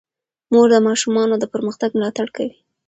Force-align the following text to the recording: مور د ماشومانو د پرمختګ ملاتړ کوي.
مور 0.51 0.67
د 0.73 0.75
ماشومانو 0.87 1.35
د 1.39 1.43
پرمختګ 1.53 1.89
ملاتړ 1.97 2.27
کوي. 2.35 2.53